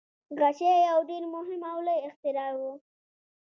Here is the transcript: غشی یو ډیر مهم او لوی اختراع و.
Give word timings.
غشی 0.39 0.71
یو 0.89 0.99
ډیر 1.09 1.23
مهم 1.33 1.61
او 1.71 1.77
لوی 1.87 1.99
اختراع 2.07 2.51
و. 2.55 2.61